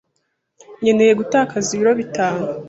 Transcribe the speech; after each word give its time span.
Nkeneye 0.79 1.13
gutakaza 1.19 1.69
ibiro 1.75 1.91
bitanu. 2.01 2.41